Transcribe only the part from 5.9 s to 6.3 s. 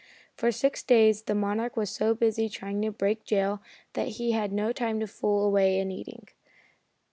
eating.